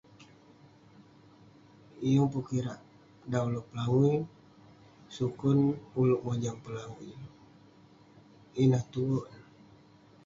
[2.11, 2.81] Yeng pe kirak
[3.31, 4.13] dan ulouk pelangui.
[5.15, 5.59] Sukon,
[6.01, 7.11] ulouk mojam pelangui.
[8.61, 9.39] Ineh teuk ne.